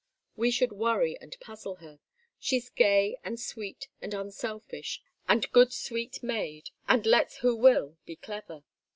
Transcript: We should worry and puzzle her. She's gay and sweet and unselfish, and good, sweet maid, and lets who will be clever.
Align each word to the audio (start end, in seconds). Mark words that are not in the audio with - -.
We 0.35 0.49
should 0.49 0.71
worry 0.71 1.15
and 1.21 1.37
puzzle 1.39 1.75
her. 1.75 1.99
She's 2.39 2.71
gay 2.71 3.17
and 3.23 3.39
sweet 3.39 3.87
and 4.01 4.15
unselfish, 4.15 4.99
and 5.29 5.51
good, 5.51 5.71
sweet 5.71 6.23
maid, 6.23 6.71
and 6.87 7.05
lets 7.05 7.37
who 7.37 7.55
will 7.55 7.99
be 8.03 8.15
clever. 8.15 8.63